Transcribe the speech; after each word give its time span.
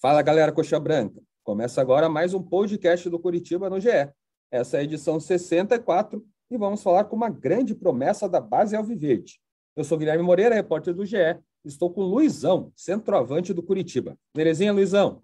Fala 0.00 0.22
galera 0.22 0.50
Coxa 0.50 0.80
Branca, 0.80 1.20
começa 1.44 1.78
agora 1.78 2.08
mais 2.08 2.32
um 2.32 2.42
podcast 2.42 3.06
do 3.10 3.18
Curitiba 3.18 3.68
no 3.68 3.78
GE. 3.78 3.90
Essa 4.50 4.78
é 4.78 4.80
a 4.80 4.82
edição 4.82 5.20
64 5.20 6.24
e 6.50 6.56
vamos 6.56 6.82
falar 6.82 7.04
com 7.04 7.14
uma 7.14 7.28
grande 7.28 7.74
promessa 7.74 8.26
da 8.26 8.40
base 8.40 8.74
Alviverde. 8.74 9.38
Eu 9.76 9.84
sou 9.84 9.98
Guilherme 9.98 10.22
Moreira, 10.22 10.54
repórter 10.54 10.94
do 10.94 11.04
GE. 11.04 11.38
Estou 11.62 11.92
com 11.92 12.00
o 12.00 12.06
Luizão, 12.06 12.72
centroavante 12.74 13.52
do 13.52 13.62
Curitiba. 13.62 14.16
Belezinha, 14.34 14.72
Luizão? 14.72 15.20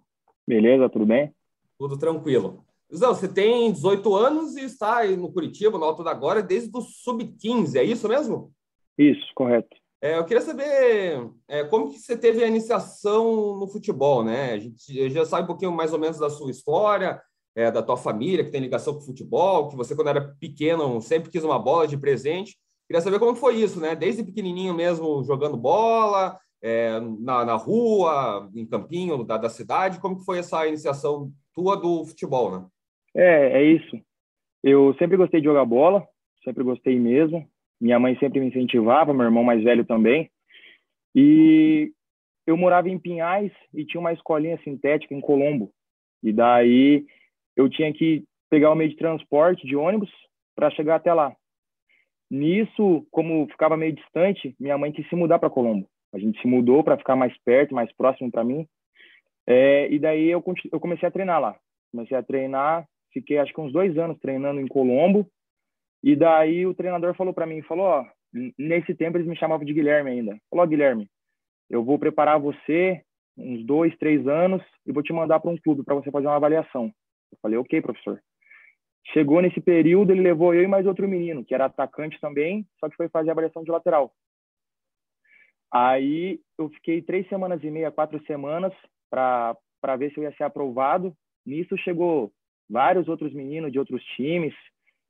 Beleza, 0.47 0.91
tudo 0.91 1.07
bem? 1.07 1.35
Tudo 1.79 1.97
tranquilo. 1.97 2.63
Luizão, 2.91 3.15
você 3.15 3.29
tem 3.29 3.73
18 3.73 4.15
anos 4.15 4.57
e 4.57 4.65
está 4.67 4.99
aí 4.99 5.17
no 5.17 5.33
Curitiba, 5.33 5.79
no 5.79 5.85
Alto 5.87 6.05
da 6.05 6.13
Glória, 6.13 6.43
desde 6.43 6.71
o 6.77 6.83
Sub-15, 6.83 7.77
é 7.77 7.83
isso 7.83 8.07
mesmo? 8.07 8.53
Isso, 8.99 9.27
correto. 9.35 9.75
É, 10.07 10.17
eu 10.17 10.25
queria 10.25 10.41
saber 10.41 11.29
é, 11.49 11.65
como 11.65 11.91
que 11.91 11.99
você 11.99 12.17
teve 12.17 12.45
a 12.45 12.47
iniciação 12.47 13.59
no 13.59 13.67
futebol, 13.67 14.23
né? 14.23 14.53
A 14.53 14.59
gente 14.59 15.11
já 15.11 15.25
sabe 15.25 15.43
um 15.43 15.47
pouquinho 15.49 15.73
mais 15.73 15.93
ou 15.93 15.99
menos 15.99 16.17
da 16.17 16.31
sua 16.31 16.49
história, 16.49 17.21
é, 17.57 17.73
da 17.73 17.83
tua 17.83 17.97
família, 17.97 18.45
que 18.45 18.53
tem 18.53 18.61
ligação 18.61 18.95
com 18.95 19.01
o 19.01 19.05
futebol, 19.05 19.69
que 19.69 19.75
você, 19.75 19.97
quando 19.97 20.11
era 20.11 20.33
pequeno, 20.39 21.01
sempre 21.01 21.29
quis 21.29 21.43
uma 21.43 21.59
bola 21.59 21.89
de 21.89 21.99
presente. 21.99 22.57
Queria 22.87 23.01
saber 23.01 23.19
como 23.19 23.35
foi 23.35 23.57
isso, 23.57 23.81
né? 23.81 23.97
Desde 23.97 24.23
pequenininho 24.23 24.73
mesmo, 24.75 25.25
jogando 25.25 25.57
bola, 25.57 26.39
é, 26.63 27.01
na, 27.01 27.45
na, 27.45 27.55
rua, 27.57 28.49
em 28.55 28.65
campinho 28.65 29.25
da, 29.25 29.37
da, 29.37 29.49
cidade. 29.49 29.99
Como 29.99 30.19
que 30.19 30.25
foi 30.25 30.39
essa 30.39 30.69
iniciação 30.69 31.33
tua 31.53 31.77
do 31.77 32.05
futebol, 32.05 32.53
né? 32.53 32.67
É, 33.13 33.61
é 33.61 33.65
isso. 33.65 33.99
Eu 34.63 34.95
sempre 35.01 35.17
gostei 35.17 35.41
de 35.41 35.47
jogar 35.47 35.65
bola, 35.65 36.07
sempre 36.45 36.63
gostei 36.63 36.97
mesmo. 36.97 37.45
Minha 37.81 37.99
mãe 37.99 38.17
sempre 38.19 38.41
me 38.41 38.47
incentivava, 38.47 39.13
meu 39.13 39.25
irmão 39.25 39.45
mais 39.45 39.63
velho 39.63 39.85
também. 39.85 40.31
E 41.15 41.93
eu 42.47 42.57
morava 42.57 42.89
em 42.89 42.99
Pinhais 42.99 43.53
e 43.75 43.85
tinha 43.85 44.01
uma 44.01 44.13
escolinha 44.13 44.59
sintética 44.63 45.15
em 45.15 45.21
Colombo. 45.21 45.71
E 46.23 46.33
daí 46.33 47.05
eu 47.57 47.69
tinha 47.69 47.93
que 47.93 48.25
pegar 48.51 48.71
o 48.71 48.75
meio 48.75 48.91
de 48.91 48.97
transporte 48.97 49.67
de 49.67 49.77
ônibus 49.77 50.11
para 50.55 50.71
chegar 50.71 50.97
até 50.97 51.13
lá. 51.13 51.35
Nisso, 52.31 53.07
como 53.11 53.47
ficava 53.49 53.77
meio 53.77 53.93
distante, 53.93 54.55
minha 54.59 54.77
mãe 54.77 54.93
quis 54.93 55.09
se 55.09 55.15
mudar 55.15 55.39
para 55.39 55.51
Colombo. 55.51 55.89
A 56.13 56.19
gente 56.19 56.41
se 56.41 56.47
mudou 56.47 56.83
para 56.83 56.97
ficar 56.97 57.15
mais 57.15 57.37
perto, 57.45 57.75
mais 57.75 57.93
próximo 57.93 58.31
para 58.31 58.45
mim. 58.45 58.67
É, 59.47 59.89
e 59.93 59.99
daí 59.99 60.29
eu, 60.29 60.43
eu 60.73 60.81
comecei 60.81 61.09
a 61.09 61.13
treinar 61.13 61.41
lá. 61.41 61.57
Comecei 61.93 62.17
a 62.17 62.23
treinar, 62.23 62.87
fiquei 63.13 63.39
acho 63.39 63.53
que 63.53 63.61
uns 63.61 63.73
dois 63.73 63.97
anos 63.97 64.19
treinando 64.19 64.61
em 64.61 64.67
Colombo. 64.67 65.27
E 66.07 66.15
daí 66.15 66.65
o 66.65 66.73
treinador 66.73 67.17
falou 67.17 67.35
para 67.35 67.47
mim, 67.47 67.63
falou, 67.63 67.85
ó, 67.85 68.07
nesse 68.57 68.95
tempo 68.95 69.17
eles 69.17 69.27
me 69.27 69.37
chamavam 69.37 69.67
de 69.67 69.73
Guilherme 69.73 70.09
ainda. 70.09 70.39
Falou, 70.49 70.65
Guilherme, 70.65 71.11
eu 71.69 71.83
vou 71.83 71.99
preparar 71.99 72.39
você 72.39 73.03
uns 73.37 73.67
dois, 73.67 73.93
três 73.99 74.25
anos 74.29 74.63
e 74.87 74.93
vou 74.93 75.03
te 75.03 75.13
mandar 75.13 75.41
para 75.41 75.51
um 75.51 75.57
clube 75.57 75.83
para 75.83 75.97
você 75.97 76.09
fazer 76.13 76.29
uma 76.29 76.37
avaliação. 76.37 76.93
Eu 77.33 77.39
falei, 77.43 77.59
ok, 77.59 77.83
professor. 77.83 78.23
Chegou 79.13 79.43
nesse 79.43 79.61
período, 79.61 80.13
ele 80.13 80.21
levou 80.21 80.55
eu 80.55 80.63
e 80.63 80.69
mais 80.69 80.87
outro 80.87 81.09
menino, 81.09 81.45
que 81.45 81.53
era 81.53 81.65
atacante 81.65 82.21
também, 82.21 82.65
só 82.79 82.89
que 82.89 82.95
foi 82.95 83.09
fazer 83.09 83.33
avaliação 83.33 83.65
de 83.65 83.73
lateral. 83.73 84.13
Aí 85.75 86.39
eu 86.57 86.69
fiquei 86.69 87.03
três 87.03 87.29
semanas 87.29 87.65
e 87.65 87.69
meia, 87.69 87.91
quatro 87.91 88.25
semanas 88.27 88.73
para 89.11 89.57
ver 89.99 90.13
se 90.13 90.21
eu 90.21 90.23
ia 90.23 90.33
ser 90.37 90.45
aprovado. 90.45 91.13
Nisso 91.45 91.77
chegou 91.79 92.33
vários 92.71 93.09
outros 93.09 93.35
meninos 93.35 93.73
de 93.73 93.79
outros 93.81 94.05
times, 94.17 94.55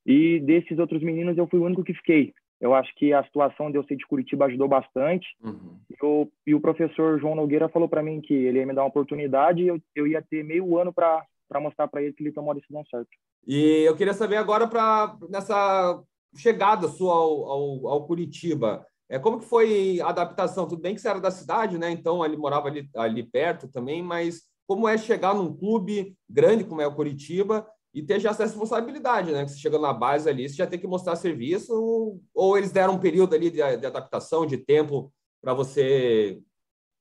e 0.06 0.38
desses 0.38 0.78
outros 0.78 1.02
meninos, 1.02 1.36
eu 1.36 1.48
fui 1.48 1.58
o 1.58 1.64
único 1.64 1.82
que 1.82 1.92
fiquei. 1.92 2.32
Eu 2.60 2.74
acho 2.74 2.94
que 2.94 3.12
a 3.12 3.22
situação 3.24 3.70
de 3.70 3.76
eu 3.76 3.84
ser 3.84 3.96
de 3.96 4.06
Curitiba 4.06 4.46
ajudou 4.46 4.68
bastante. 4.68 5.26
Uhum. 5.42 5.78
Eu, 6.00 6.32
e 6.46 6.54
o 6.54 6.60
professor 6.60 7.18
João 7.18 7.34
Nogueira 7.34 7.68
falou 7.68 7.88
para 7.88 8.02
mim 8.02 8.20
que 8.20 8.32
ele 8.32 8.58
ia 8.58 8.66
me 8.66 8.72
dar 8.72 8.82
uma 8.82 8.88
oportunidade 8.88 9.62
e 9.62 9.66
eu, 9.66 9.78
eu 9.94 10.06
ia 10.06 10.22
ter 10.22 10.42
meio 10.42 10.78
ano 10.78 10.92
para 10.92 11.26
mostrar 11.60 11.88
para 11.88 12.02
ele 12.02 12.12
que 12.12 12.22
ele 12.22 12.32
tomou 12.32 12.52
a 12.52 12.54
decisão 12.54 12.84
certa. 12.88 13.10
E 13.46 13.82
eu 13.86 13.96
queria 13.96 14.14
saber 14.14 14.36
agora, 14.36 14.66
para 14.66 15.16
nessa 15.28 16.02
chegada 16.36 16.88
sua 16.88 17.12
ao, 17.12 17.44
ao, 17.50 17.88
ao, 17.88 18.06
Curitiba, 18.06 18.86
é, 19.08 19.18
como 19.18 19.38
que 19.38 19.44
foi 19.44 20.00
a 20.00 20.08
adaptação? 20.08 20.66
Tudo 20.66 20.82
bem 20.82 20.94
que 20.94 21.00
você 21.00 21.08
era 21.08 21.20
da 21.20 21.30
cidade, 21.30 21.78
né? 21.78 21.90
Então, 21.90 22.24
ele 22.24 22.36
morava 22.36 22.68
ali, 22.68 22.88
ali 22.96 23.22
perto 23.22 23.68
também, 23.68 24.02
mas 24.02 24.42
como 24.66 24.88
é 24.88 24.96
chegar 24.96 25.34
num 25.34 25.54
clube 25.54 26.16
grande 26.28 26.64
como 26.64 26.80
é 26.80 26.86
o 26.86 26.94
Curitiba 26.94 27.66
e 27.96 28.02
ter 28.02 28.20
já 28.20 28.28
essa 28.28 28.44
responsabilidade, 28.44 29.32
né? 29.32 29.42
Que 29.42 29.52
você 29.52 29.58
chega 29.58 29.78
na 29.78 29.90
base 29.90 30.28
ali, 30.28 30.46
você 30.46 30.54
já 30.54 30.66
tem 30.66 30.78
que 30.78 30.86
mostrar 30.86 31.16
serviço, 31.16 32.20
ou 32.34 32.58
eles 32.58 32.70
deram 32.70 32.96
um 32.96 33.00
período 33.00 33.34
ali 33.34 33.50
de, 33.50 33.56
de 33.56 33.86
adaptação, 33.86 34.44
de 34.44 34.58
tempo, 34.58 35.10
para 35.40 35.54
você 35.54 36.38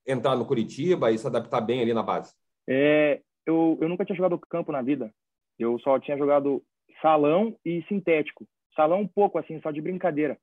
entrar 0.06 0.34
no 0.36 0.46
Curitiba 0.46 1.12
e 1.12 1.18
se 1.18 1.26
adaptar 1.26 1.60
bem 1.60 1.82
ali 1.82 1.92
na 1.92 2.02
base? 2.02 2.32
É, 2.66 3.20
eu, 3.44 3.76
eu 3.78 3.90
nunca 3.90 4.06
tinha 4.06 4.16
jogado 4.16 4.40
campo 4.48 4.72
na 4.72 4.80
vida. 4.80 5.12
Eu 5.58 5.78
só 5.80 6.00
tinha 6.00 6.16
jogado 6.16 6.62
salão 7.02 7.54
e 7.62 7.84
sintético. 7.88 8.46
Salão 8.74 9.00
um 9.00 9.08
pouco, 9.08 9.36
assim, 9.36 9.60
só 9.60 9.70
de 9.70 9.82
brincadeira. 9.82 10.38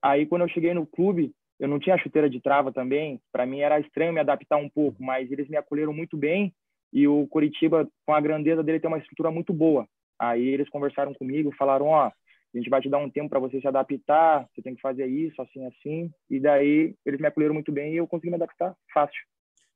Aí, 0.00 0.24
quando 0.24 0.40
eu 0.40 0.48
cheguei 0.48 0.72
no 0.72 0.86
clube, 0.86 1.34
eu 1.60 1.68
não 1.68 1.78
tinha 1.78 1.98
chuteira 1.98 2.30
de 2.30 2.40
trava 2.40 2.72
também. 2.72 3.20
Para 3.30 3.44
mim 3.44 3.60
era 3.60 3.78
estranho 3.78 4.14
me 4.14 4.20
adaptar 4.20 4.56
um 4.56 4.70
pouco, 4.70 5.02
mas 5.02 5.30
eles 5.30 5.50
me 5.50 5.56
acolheram 5.58 5.92
muito 5.92 6.16
bem 6.16 6.54
e 6.92 7.08
o 7.08 7.26
Curitiba, 7.28 7.88
com 8.06 8.14
a 8.14 8.20
grandeza 8.20 8.62
dele, 8.62 8.80
tem 8.80 8.88
uma 8.88 8.98
estrutura 8.98 9.30
muito 9.30 9.52
boa. 9.52 9.86
Aí 10.18 10.46
eles 10.46 10.68
conversaram 10.68 11.14
comigo, 11.14 11.54
falaram, 11.56 11.86
ó, 11.86 12.06
a 12.06 12.58
gente 12.58 12.68
vai 12.68 12.80
te 12.80 12.88
dar 12.88 12.98
um 12.98 13.10
tempo 13.10 13.30
para 13.30 13.40
você 13.40 13.60
se 13.60 13.66
adaptar, 13.66 14.46
você 14.54 14.60
tem 14.60 14.74
que 14.74 14.80
fazer 14.80 15.06
isso, 15.06 15.40
assim, 15.40 15.66
assim. 15.66 16.10
E 16.28 16.38
daí 16.38 16.94
eles 17.04 17.20
me 17.20 17.26
acolheram 17.26 17.54
muito 17.54 17.72
bem 17.72 17.94
e 17.94 17.96
eu 17.96 18.06
consegui 18.06 18.28
me 18.28 18.36
adaptar 18.36 18.76
fácil. 18.92 19.20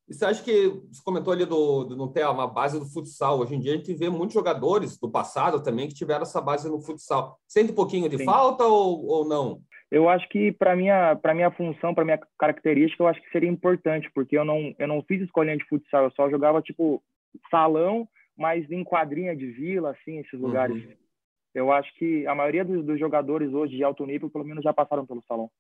E 0.09 0.15
você 0.15 0.25
acha 0.25 0.44
que, 0.44 0.69
você 0.69 1.03
comentou 1.05 1.32
ali 1.32 1.44
do, 1.44 1.84
do 1.84 1.97
não 1.97 2.06
ter 2.06 2.25
uma 2.26 2.47
base 2.47 2.78
do 2.78 2.84
futsal, 2.84 3.41
hoje 3.41 3.56
em 3.56 3.60
dia 3.60 3.72
a 3.72 3.76
gente 3.76 3.93
vê 3.94 4.09
muitos 4.09 4.34
jogadores 4.34 4.97
do 4.99 5.10
passado 5.10 5.60
também 5.60 5.88
que 5.88 5.94
tiveram 5.94 6.22
essa 6.22 6.41
base 6.41 6.69
no 6.69 6.81
futsal. 6.81 7.41
Sente 7.49 7.72
um 7.72 7.75
pouquinho 7.75 8.09
de 8.09 8.19
Sim. 8.19 8.25
falta 8.25 8.65
ou, 8.65 9.05
ou 9.06 9.25
não? 9.26 9.60
Eu 9.91 10.09
acho 10.09 10.29
que 10.29 10.51
para 10.53 10.75
minha 10.75 11.15
para 11.17 11.35
minha 11.35 11.51
função, 11.51 11.95
para 11.95 12.05
minha 12.05 12.21
característica, 12.39 13.03
eu 13.03 13.09
acho 13.09 13.23
que 13.23 13.31
seria 13.31 13.49
importante, 13.49 14.11
porque 14.15 14.37
eu 14.37 14.45
não 14.45 14.75
eu 14.79 14.89
não 14.89 15.03
fiz 15.03 15.23
escolinha 15.23 15.57
de 15.57 15.65
futsal, 15.65 16.05
eu 16.05 16.11
só 16.13 16.29
jogava 16.29 16.61
tipo 16.61 17.03
salão, 17.51 18.09
mas 18.37 18.71
em 18.71 18.85
quadrinha 18.85 19.35
de 19.35 19.47
vila, 19.47 19.91
assim, 19.91 20.19
esses 20.19 20.39
lugares. 20.39 20.85
Uhum. 20.85 20.93
Eu 21.55 21.73
acho 21.73 21.93
que 21.95 22.27
a 22.27 22.35
maioria 22.35 22.65
dos, 22.65 22.85
dos, 22.85 22.99
jogadores 22.99 23.53
hoje 23.55 23.77
de 23.77 23.83
alto 23.83 24.05
nível, 24.05 24.29
pelo 24.29 24.45
menos, 24.45 24.63
já 24.63 24.75
passaram 24.75 25.07
pelo 25.07 25.25
salão. 25.27 25.51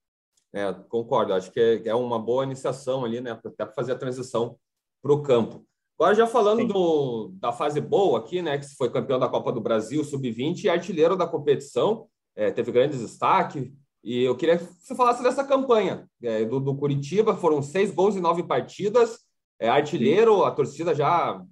É, 0.52 0.70
concordo. 0.90 1.32
Acho 1.32 1.50
que 1.50 1.58
é, 1.58 1.88
é 1.88 1.94
uma 1.94 2.18
boa 2.18 2.44
iniciação 2.44 3.04
ali, 3.04 3.20
né? 3.20 3.30
Até 3.30 3.48
para 3.50 3.72
fazer 3.72 3.92
a 3.92 3.98
transição 3.98 4.58
para 5.02 5.12
o 5.12 5.22
campo. 5.22 5.64
Agora, 5.98 6.14
já 6.14 6.26
falando 6.26 6.66
do, 6.66 7.28
da 7.40 7.50
fase 7.50 7.80
boa 7.80 8.18
aqui, 8.18 8.42
né? 8.42 8.58
Que 8.58 8.66
foi 8.76 8.90
campeão 8.90 9.18
da 9.18 9.28
Copa 9.28 9.50
do 9.50 9.60
Brasil, 9.60 10.04
sub-20 10.04 10.64
e 10.64 10.68
artilheiro 10.68 11.16
da 11.16 11.26
competição, 11.26 12.06
é, 12.34 12.50
teve 12.50 12.70
grande 12.70 12.98
destaque. 12.98 13.72
E 14.06 14.22
eu 14.22 14.36
queria 14.36 14.56
que 14.56 14.64
você 14.64 14.94
falasse 14.94 15.20
dessa 15.20 15.44
campanha 15.44 16.06
é, 16.22 16.44
do, 16.44 16.60
do, 16.60 16.76
Curitiba. 16.76 17.34
Foram 17.34 17.60
seis 17.60 17.90
gols 17.90 18.14
em 18.14 18.20
nove 18.20 18.44
partidas. 18.44 19.18
É, 19.58 19.68
artilheiro, 19.68 20.44
a 20.44 20.52
torcida 20.52 20.94
já 20.94 21.42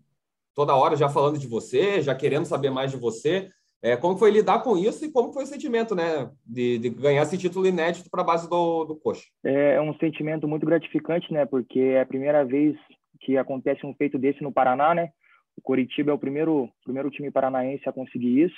toda 0.55 0.77
hora 0.77 0.95
já 0.95 1.09
falando 1.09 1.37
de 1.37 1.49
você, 1.49 2.01
já 2.01 2.15
querendo 2.15 2.45
saber 2.45 2.71
mais 2.71 2.93
de 2.93 2.97
você. 2.97 3.51
É, 3.83 3.97
como 3.97 4.17
foi 4.17 4.31
lidar 4.31 4.63
com 4.63 4.79
isso 4.79 5.05
e 5.05 5.11
como 5.11 5.33
foi 5.33 5.43
o 5.43 5.47
sentimento, 5.49 5.97
né, 5.97 6.31
de, 6.47 6.79
de 6.79 6.91
ganhar 6.91 7.23
esse 7.23 7.37
título 7.37 7.67
inédito 7.67 8.09
para 8.09 8.23
a 8.23 8.25
base 8.25 8.49
do, 8.49 8.85
do 8.85 8.95
Coxa? 8.95 9.25
É 9.43 9.81
um 9.81 9.93
sentimento 9.99 10.47
muito 10.47 10.65
gratificante, 10.65 11.33
né, 11.33 11.45
porque 11.45 11.81
é 11.81 12.03
a 12.03 12.07
primeira 12.07 12.45
vez 12.45 12.77
que 13.21 13.37
acontece 13.37 13.85
um 13.85 13.95
feito 13.95 14.17
desse 14.17 14.45
no 14.45 14.53
Paraná, 14.53 14.95
né? 14.95 15.11
O 15.57 15.61
Coritiba 15.61 16.13
é 16.13 16.15
o 16.15 16.19
primeiro 16.19 16.71
primeiro 16.85 17.11
time 17.11 17.33
paranaense 17.33 17.89
a 17.89 17.93
conseguir 17.93 18.45
isso, 18.45 18.57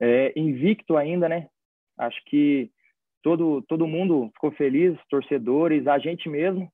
é, 0.00 0.32
invicto 0.34 0.96
ainda, 0.96 1.28
né? 1.28 1.48
Acho 1.98 2.18
que 2.24 2.70
todo, 3.28 3.60
todo 3.68 3.86
mundo 3.86 4.30
ficou 4.32 4.50
feliz, 4.52 4.98
torcedores, 5.10 5.86
a 5.86 5.98
gente 5.98 6.30
mesmo, 6.30 6.66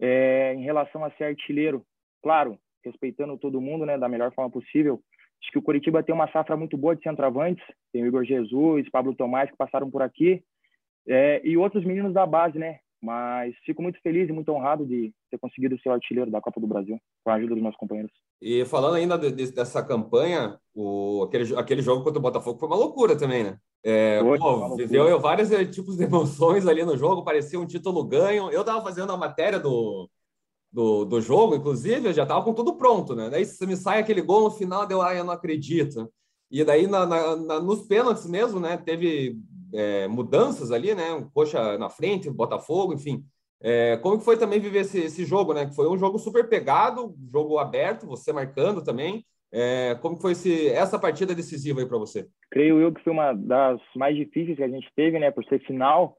é, 0.00 0.54
em 0.54 0.62
relação 0.62 1.04
a 1.04 1.10
ser 1.10 1.24
artilheiro. 1.24 1.84
Claro, 2.22 2.58
respeitando 2.82 3.36
todo 3.36 3.60
mundo, 3.60 3.84
né, 3.84 3.98
da 3.98 4.08
melhor 4.08 4.32
forma 4.32 4.50
possível. 4.50 4.98
Acho 5.42 5.52
que 5.52 5.58
o 5.58 5.62
Coritiba 5.62 6.02
tem 6.02 6.14
uma 6.14 6.30
safra 6.32 6.56
muito 6.56 6.74
boa 6.74 6.96
de 6.96 7.02
centroavantes, 7.02 7.62
tem 7.92 8.02
o 8.02 8.06
Igor 8.06 8.24
Jesus, 8.24 8.88
Pablo 8.88 9.14
Tomás, 9.14 9.50
que 9.50 9.58
passaram 9.58 9.90
por 9.90 10.00
aqui, 10.00 10.42
é, 11.06 11.42
e 11.44 11.58
outros 11.58 11.84
meninos 11.84 12.14
da 12.14 12.24
base, 12.24 12.58
né? 12.58 12.78
Mas 13.02 13.54
fico 13.66 13.82
muito 13.82 14.00
feliz 14.00 14.26
e 14.26 14.32
muito 14.32 14.50
honrado 14.52 14.86
de 14.86 15.12
ter 15.30 15.38
conseguido 15.38 15.78
ser 15.80 15.88
o 15.88 15.92
artilheiro 15.92 16.30
da 16.30 16.40
Copa 16.40 16.60
do 16.60 16.66
Brasil, 16.66 16.98
com 17.24 17.30
a 17.30 17.34
ajuda 17.34 17.54
dos 17.54 17.62
meus 17.62 17.76
companheiros. 17.76 18.12
E 18.42 18.64
falando 18.64 18.94
ainda 18.94 19.16
de, 19.16 19.30
de, 19.30 19.52
dessa 19.52 19.82
campanha, 19.82 20.58
o, 20.74 21.24
aquele, 21.28 21.56
aquele 21.56 21.82
jogo 21.82 22.02
contra 22.02 22.18
o 22.18 22.22
Botafogo 22.22 22.58
foi 22.58 22.68
uma 22.68 22.76
loucura 22.76 23.16
também, 23.16 23.44
né? 23.44 23.58
É, 23.82 24.20
foi, 24.20 24.38
pô, 24.38 24.76
viveu 24.76 25.18
vários 25.18 25.50
eh, 25.50 25.64
tipos 25.64 25.96
de 25.96 26.04
emoções 26.04 26.66
ali 26.66 26.84
no 26.84 26.96
jogo, 26.96 27.24
parecia 27.24 27.58
um 27.58 27.66
título 27.66 28.04
ganho. 28.04 28.50
Eu 28.50 28.60
estava 28.60 28.82
fazendo 28.82 29.12
a 29.12 29.16
matéria 29.16 29.58
do, 29.58 30.08
do, 30.72 31.04
do 31.04 31.20
jogo, 31.20 31.54
inclusive, 31.54 32.08
eu 32.08 32.12
já 32.12 32.24
estava 32.24 32.44
com 32.44 32.52
tudo 32.52 32.76
pronto, 32.76 33.14
né? 33.14 33.30
Daí 33.30 33.44
você 33.44 33.66
me 33.66 33.76
sai 33.76 34.00
aquele 34.00 34.20
gol 34.20 34.44
no 34.44 34.50
final, 34.50 34.86
deu, 34.86 35.00
ai, 35.00 35.18
eu 35.18 35.24
não 35.24 35.32
acredito. 35.32 36.10
E 36.50 36.64
daí, 36.64 36.86
na, 36.86 37.06
na, 37.06 37.36
na 37.36 37.60
nos 37.60 37.82
pênaltis 37.82 38.26
mesmo, 38.26 38.58
né? 38.60 38.76
Teve 38.76 39.38
é, 39.72 40.08
mudanças 40.08 40.70
ali, 40.70 40.94
né? 40.94 41.12
Um 41.12 41.28
coxa 41.30 41.78
na 41.78 41.88
frente, 41.88 42.30
Botafogo, 42.30 42.92
enfim. 42.92 43.24
É, 43.62 43.98
como 43.98 44.18
que 44.18 44.24
foi 44.24 44.38
também 44.38 44.58
viver 44.58 44.80
esse, 44.80 44.98
esse 44.98 45.24
jogo, 45.24 45.52
né? 45.52 45.66
Que 45.66 45.74
foi 45.74 45.88
um 45.88 45.98
jogo 45.98 46.18
super 46.18 46.48
pegado, 46.48 47.14
jogo 47.30 47.58
aberto, 47.58 48.06
você 48.06 48.32
marcando 48.32 48.82
também. 48.82 49.24
É, 49.52 49.96
como 50.00 50.16
foi 50.16 50.32
esse, 50.32 50.68
essa 50.68 50.98
partida 50.98 51.34
decisiva 51.34 51.80
aí 51.80 51.86
para 51.86 51.98
você? 51.98 52.28
Creio 52.50 52.80
eu 52.80 52.92
que 52.92 53.02
foi 53.02 53.12
uma 53.12 53.32
das 53.32 53.80
mais 53.96 54.16
difíceis 54.16 54.56
que 54.56 54.62
a 54.62 54.68
gente 54.68 54.88
teve, 54.94 55.18
né? 55.18 55.30
Por 55.30 55.44
ser 55.44 55.58
final. 55.60 56.16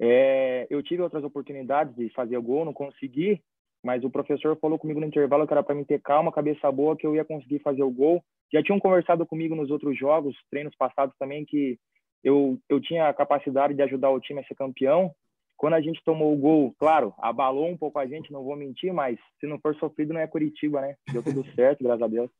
É, 0.00 0.66
eu 0.68 0.82
tive 0.82 1.02
outras 1.02 1.24
oportunidades 1.24 1.94
de 1.94 2.10
fazer 2.10 2.36
o 2.36 2.42
gol, 2.42 2.64
não 2.64 2.72
consegui, 2.72 3.40
mas 3.82 4.02
o 4.02 4.10
professor 4.10 4.58
falou 4.60 4.78
comigo 4.78 5.00
no 5.00 5.06
intervalo 5.06 5.46
que 5.46 5.52
era 5.52 5.62
para 5.62 5.74
mim 5.74 5.84
ter 5.84 6.00
calma, 6.00 6.32
cabeça 6.32 6.70
boa, 6.70 6.96
que 6.96 7.06
eu 7.06 7.14
ia 7.14 7.24
conseguir 7.24 7.60
fazer 7.60 7.82
o 7.82 7.90
gol. 7.90 8.22
Já 8.52 8.62
tinham 8.62 8.80
conversado 8.80 9.24
comigo 9.24 9.54
nos 9.54 9.70
outros 9.70 9.96
jogos, 9.96 10.36
treinos 10.50 10.74
passados 10.76 11.14
também, 11.18 11.44
que 11.44 11.78
eu, 12.22 12.58
eu 12.68 12.80
tinha 12.80 13.08
a 13.08 13.14
capacidade 13.14 13.74
de 13.74 13.82
ajudar 13.82 14.10
o 14.10 14.20
time 14.20 14.40
a 14.40 14.44
ser 14.44 14.54
campeão. 14.54 15.14
Quando 15.56 15.74
a 15.74 15.80
gente 15.80 16.02
tomou 16.04 16.32
o 16.32 16.36
gol, 16.36 16.74
claro, 16.78 17.14
abalou 17.18 17.68
um 17.68 17.76
pouco 17.76 17.98
a 17.98 18.06
gente, 18.06 18.32
não 18.32 18.44
vou 18.44 18.56
mentir, 18.56 18.92
mas 18.92 19.18
se 19.40 19.46
não 19.46 19.58
for 19.58 19.74
sofrido, 19.76 20.12
não 20.12 20.20
é 20.20 20.26
Curitiba, 20.26 20.80
né? 20.80 20.96
Deu 21.12 21.22
tudo 21.22 21.44
certo, 21.54 21.84
graças 21.84 22.02
a 22.02 22.08
Deus. 22.08 22.30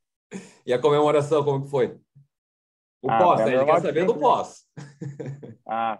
E 0.66 0.72
a 0.72 0.80
comemoração, 0.80 1.44
como 1.44 1.62
que 1.62 1.70
foi? 1.70 1.96
O 3.02 3.10
ah, 3.10 3.18
pós, 3.18 3.38
né? 3.40 3.44
A 3.44 3.58
gente 3.58 3.66
quer 3.66 3.80
saber 3.80 4.06
do 4.06 4.18
pós. 4.18 4.64
Ah, 5.66 5.98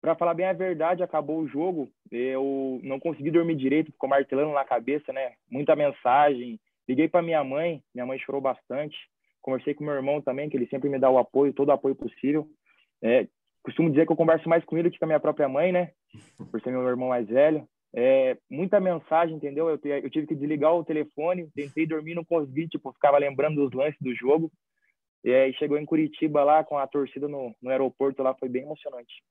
para 0.00 0.14
falar 0.14 0.34
bem 0.34 0.46
a 0.46 0.52
verdade, 0.52 1.02
acabou 1.02 1.40
o 1.40 1.48
jogo, 1.48 1.90
eu 2.10 2.80
não 2.82 3.00
consegui 3.00 3.30
dormir 3.30 3.56
direito, 3.56 3.92
ficou 3.92 4.08
martelando 4.08 4.52
na 4.52 4.64
cabeça, 4.64 5.12
né? 5.12 5.32
Muita 5.50 5.74
mensagem. 5.74 6.60
Liguei 6.88 7.08
para 7.08 7.22
minha 7.22 7.42
mãe, 7.42 7.82
minha 7.94 8.06
mãe 8.06 8.18
chorou 8.18 8.40
bastante. 8.40 8.96
Conversei 9.42 9.74
com 9.74 9.84
meu 9.84 9.94
irmão 9.94 10.20
também, 10.20 10.48
que 10.48 10.56
ele 10.56 10.68
sempre 10.68 10.88
me 10.88 10.98
dá 10.98 11.10
o 11.10 11.18
apoio, 11.18 11.52
todo 11.52 11.68
o 11.68 11.72
apoio 11.72 11.94
possível. 11.94 12.48
É, 13.02 13.26
costumo 13.68 13.90
dizer 13.90 14.06
que 14.06 14.12
eu 14.12 14.16
converso 14.16 14.48
mais 14.48 14.64
com 14.64 14.78
ele 14.78 14.90
que 14.90 14.98
com 14.98 15.04
a 15.04 15.08
minha 15.08 15.20
própria 15.20 15.48
mãe, 15.48 15.70
né? 15.70 15.90
Por 16.50 16.60
ser 16.60 16.70
meu 16.70 16.86
irmão 16.88 17.10
mais 17.10 17.28
velho. 17.28 17.68
É, 17.94 18.36
muita 18.50 18.80
mensagem, 18.80 19.36
entendeu? 19.36 19.68
Eu, 19.68 19.78
eu, 19.82 20.10
tive 20.10 20.26
que 20.26 20.34
desligar 20.34 20.74
o 20.74 20.84
telefone, 20.84 21.50
tentei 21.54 21.86
dormir, 21.86 22.14
não 22.14 22.24
consegui, 22.24 22.68
tipo, 22.68 22.92
ficava 22.92 23.18
lembrando 23.18 23.56
dos 23.56 23.72
lances 23.72 23.98
do 24.00 24.14
jogo. 24.14 24.50
E 25.24 25.32
aí 25.32 25.52
chegou 25.54 25.76
em 25.76 25.84
Curitiba 25.84 26.44
lá 26.44 26.64
com 26.64 26.78
a 26.78 26.86
torcida 26.86 27.28
no, 27.28 27.54
no 27.60 27.70
aeroporto 27.70 28.22
lá, 28.22 28.34
foi 28.34 28.48
bem 28.48 28.62
emocionante. 28.62 29.22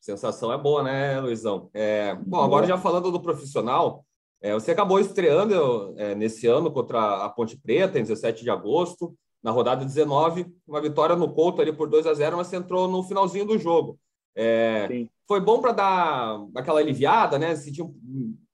Sensação 0.00 0.52
é 0.52 0.58
boa, 0.58 0.82
né, 0.82 1.20
Luizão? 1.20 1.70
É, 1.74 2.14
bom, 2.14 2.42
agora 2.42 2.66
já 2.66 2.76
falando 2.78 3.10
do 3.10 3.20
profissional, 3.20 4.04
é, 4.40 4.52
você 4.52 4.72
acabou 4.72 4.98
estreando 4.98 5.94
é, 5.96 6.14
nesse 6.14 6.46
ano 6.46 6.72
contra 6.72 7.24
a 7.24 7.28
Ponte 7.28 7.56
Preta, 7.56 7.98
em 7.98 8.02
17 8.02 8.42
de 8.42 8.50
agosto, 8.50 9.14
na 9.42 9.50
rodada 9.50 9.84
19, 9.84 10.46
uma 10.66 10.80
vitória 10.80 11.16
no 11.16 11.32
Couto 11.32 11.60
ali 11.60 11.72
por 11.72 11.88
2 11.88 12.06
a 12.06 12.14
0 12.14 12.36
mas 12.36 12.46
você 12.46 12.56
entrou 12.56 12.86
no 12.86 13.02
finalzinho 13.02 13.44
do 13.44 13.58
jogo. 13.58 13.98
É, 14.34 14.88
foi 15.26 15.40
bom 15.40 15.60
para 15.60 15.72
dar 15.72 16.46
aquela 16.56 16.80
aliviada, 16.80 17.38
né? 17.38 17.54
Sentir, 17.56 17.84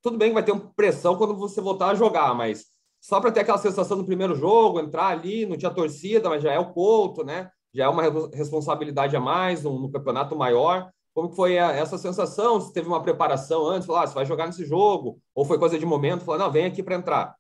tudo 0.03 0.17
bem 0.17 0.29
que 0.29 0.35
vai 0.35 0.43
ter 0.43 0.53
uma 0.53 0.73
pressão 0.75 1.17
quando 1.17 1.37
você 1.37 1.61
voltar 1.61 1.91
a 1.91 1.95
jogar, 1.95 2.35
mas 2.35 2.67
só 3.01 3.21
para 3.21 3.31
ter 3.31 3.41
aquela 3.41 3.59
sensação 3.59 3.97
no 3.97 4.07
primeiro 4.07 4.35
jogo, 4.35 4.81
entrar 4.81 5.09
ali, 5.09 5.47
não 5.47 5.57
tinha 5.57 5.71
torcida, 5.71 6.29
mas 6.29 6.43
já 6.43 6.53
é 6.53 6.59
o 6.59 6.73
Couto, 6.73 7.25
né? 7.25 7.51
Já 7.73 7.85
é 7.85 7.89
uma 7.89 8.03
responsabilidade 8.33 9.15
a 9.15 9.21
mais 9.21 9.63
no, 9.63 9.79
no 9.79 9.91
campeonato 9.91 10.35
maior. 10.35 10.91
Como 11.15 11.31
foi 11.31 11.55
essa 11.55 11.99
sensação? 11.99 12.61
Se 12.61 12.73
teve 12.73 12.89
uma 12.89 13.03
preparação 13.03 13.67
antes, 13.67 13.87
falar, 13.87 14.05
ah, 14.05 14.07
você 14.07 14.15
vai 14.15 14.27
jogar 14.27 14.47
nesse 14.47 14.65
jogo? 14.65 15.21
Ou 15.35 15.45
foi 15.45 15.59
coisa 15.59 15.79
de 15.79 15.87
momento, 15.87 16.25
falar, 16.25 16.39
não, 16.39 16.51
vem 16.51 16.65
aqui 16.65 16.83
para 16.83 16.95
entrar? 16.95 17.35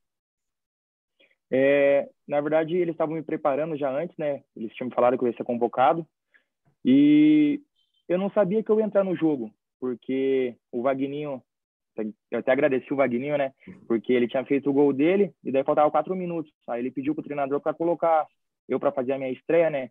É, 1.50 2.08
na 2.28 2.40
verdade, 2.40 2.76
eles 2.76 2.94
estavam 2.94 3.16
me 3.16 3.22
preparando 3.22 3.76
já 3.76 3.90
antes, 3.90 4.16
né? 4.18 4.42
Eles 4.54 4.74
tinham 4.74 4.88
me 4.88 4.94
falado 4.94 5.16
que 5.16 5.24
eu 5.24 5.28
ia 5.28 5.36
ser 5.36 5.44
convocado. 5.44 6.06
E 6.84 7.60
eu 8.06 8.18
não 8.18 8.30
sabia 8.30 8.62
que 8.62 8.70
eu 8.70 8.78
ia 8.78 8.84
entrar 8.84 9.02
no 9.02 9.16
jogo, 9.16 9.50
porque 9.80 10.54
o 10.70 10.82
Vagninho, 10.82 11.42
eu 12.30 12.38
até 12.38 12.52
agradeci 12.52 12.92
o 12.92 12.96
Vagninho, 12.96 13.38
né? 13.38 13.52
Porque 13.86 14.12
ele 14.12 14.28
tinha 14.28 14.44
feito 14.44 14.68
o 14.68 14.72
gol 14.72 14.92
dele 14.92 15.32
e 15.42 15.50
daí 15.50 15.64
faltava 15.64 15.90
quatro 15.90 16.14
minutos. 16.14 16.52
Aí 16.68 16.80
ele 16.80 16.90
pediu 16.90 17.14
pro 17.14 17.24
treinador 17.24 17.60
para 17.60 17.74
colocar 17.74 18.26
eu 18.68 18.78
para 18.78 18.92
fazer 18.92 19.12
a 19.12 19.18
minha 19.18 19.32
estreia, 19.32 19.70
né? 19.70 19.90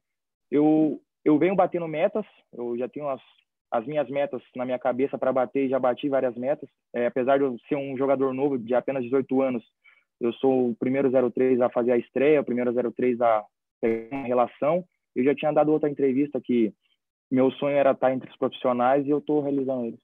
Eu 0.52 1.02
eu 1.26 1.38
venho 1.38 1.56
batendo 1.56 1.88
metas, 1.90 2.26
eu 2.54 2.78
já 2.78 2.88
tenho 2.88 3.10
as, 3.10 3.22
as 3.70 3.86
minhas 3.86 4.10
metas 4.10 4.42
na 4.56 4.64
minha 4.64 4.80
cabeça 4.80 5.18
para 5.18 5.34
bater 5.34 5.66
e 5.66 5.70
já 5.70 5.78
bati 5.78 6.08
várias 6.08 6.36
metas. 6.38 6.70
É, 6.94 7.08
apesar 7.08 7.38
de 7.38 7.44
eu 7.44 7.58
ser 7.68 7.76
um 7.76 7.98
jogador 7.98 8.34
novo 8.34 8.58
de 8.58 8.74
apenas 8.74 9.04
18 9.04 9.42
anos, 9.42 9.64
eu 10.20 10.34
sou 10.34 10.70
o 10.70 10.76
primeiro 10.76 11.10
03 11.32 11.62
a 11.62 11.70
fazer 11.70 11.92
a 11.92 11.98
estreia, 11.98 12.42
o 12.42 12.46
primeiro 12.46 12.74
03 12.94 13.22
a 13.22 13.46
ter 13.82 14.10
uma 14.12 14.26
relação. 14.26 14.84
Eu 15.16 15.24
já 15.24 15.36
tinha 15.36 15.52
dado 15.52 15.72
outra 15.72 15.90
entrevista 15.90 16.42
que 16.42 16.74
meu 17.30 17.52
sonho 17.52 17.76
era 17.76 17.92
estar 17.92 18.14
entre 18.14 18.30
os 18.30 18.38
profissionais 18.38 19.06
e 19.06 19.10
eu 19.10 19.20
estou 19.20 19.42
realizando 19.42 19.86
eles. 19.86 20.00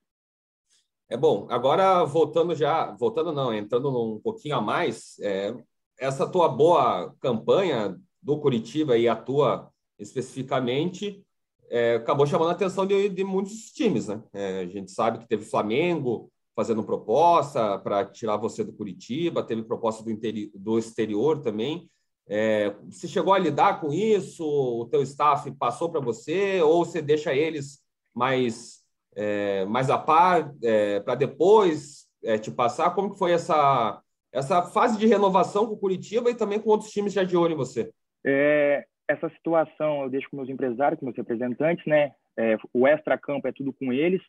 É 1.10 1.18
bom. 1.18 1.48
Agora 1.50 2.04
voltando 2.04 2.56
já, 2.56 2.92
voltando 2.92 3.32
não, 3.32 3.54
entrando 3.54 3.90
um 3.90 4.20
pouquinho 4.20 4.56
a 4.56 4.62
mais, 4.62 5.20
é, 5.20 5.56
essa 6.00 6.30
tua 6.30 6.50
boa 6.50 7.14
campanha 7.20 7.96
do 8.22 8.40
Curitiba 8.40 8.98
e 8.98 9.08
a 9.08 9.16
tua 9.16 9.70
especificamente 10.00 11.24
é, 11.70 11.96
acabou 11.96 12.26
chamando 12.26 12.50
a 12.50 12.54
atenção 12.54 12.86
de, 12.86 13.10
de 13.10 13.24
muitos 13.24 13.72
times, 13.72 14.08
né? 14.08 14.22
É, 14.34 14.60
a 14.60 14.66
gente 14.66 14.92
sabe 14.92 15.20
que 15.20 15.28
teve 15.28 15.46
Flamengo 15.46 16.32
fazendo 16.56 16.84
proposta 16.84 17.80
para 17.80 18.06
tirar 18.06 18.38
você 18.38 18.64
do 18.64 18.74
Curitiba, 18.74 19.44
teve 19.44 19.64
proposta 19.64 20.04
do, 20.04 20.12
interi 20.12 20.52
do 20.54 20.78
exterior 20.78 21.42
também. 21.42 21.90
É, 22.28 22.74
você 22.90 23.08
chegou 23.08 23.34
a 23.34 23.40
lidar 23.40 23.82
com 23.82 23.92
isso? 23.92 24.46
O 24.46 24.86
teu 24.86 25.02
staff 25.02 25.50
passou 25.52 25.90
para 25.92 26.00
você 26.00 26.62
ou 26.62 26.86
você 26.86 27.02
deixa 27.02 27.34
eles 27.34 27.80
mais 28.14 28.82
é, 29.16 29.66
mais 29.66 29.90
a 29.90 29.98
par 29.98 30.54
é, 30.64 31.00
para 31.02 31.16
depois 31.16 32.08
é, 32.24 32.38
te 32.38 32.52
passar? 32.52 32.92
Como 32.92 33.12
que 33.12 33.20
foi 33.20 33.32
essa 33.32 34.00
essa 34.32 34.64
fase 34.64 34.98
de 34.98 35.06
renovação 35.06 35.68
com 35.68 35.74
o 35.74 35.78
Curitiba 35.78 36.32
e 36.32 36.36
também 36.36 36.60
com 36.60 36.72
outros 36.72 36.90
times 36.90 37.14
já 37.14 37.24
de 37.24 37.38
olho 37.38 37.54
em 37.54 37.58
você? 37.58 37.92
É, 38.26 38.84
essa 39.08 39.30
situação 39.30 40.04
eu 40.04 40.10
deixo 40.10 40.28
com 40.30 40.38
meus 40.38 40.50
empresários, 40.50 41.00
com 41.00 41.06
meus 41.06 41.18
representantes, 41.18 41.86
né? 41.86 42.12
É, 42.36 42.58
o 42.74 42.88
extra 42.88 43.16
campo 43.16 43.48
é 43.48 43.52
tudo 43.52 43.72
com 43.72 43.94
eles. 43.94 44.22